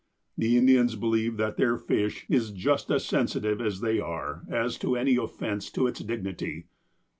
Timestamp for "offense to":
5.15-5.85